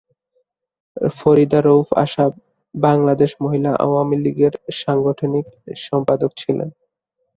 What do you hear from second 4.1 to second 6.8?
লীগের সাংগঠনিক সম্পাদক ছিলেন।